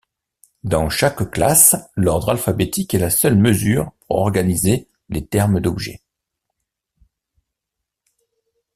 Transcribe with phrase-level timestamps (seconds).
[0.63, 6.01] Dans chaque classe, l’ordre alphabétique est la seule mesure pour organiser les termes d’objet.